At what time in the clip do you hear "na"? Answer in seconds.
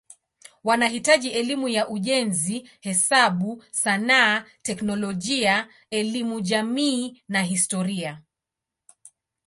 7.27-7.43